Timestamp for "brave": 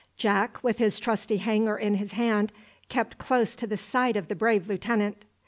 4.35-4.67